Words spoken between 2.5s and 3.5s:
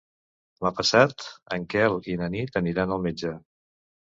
aniran al metge.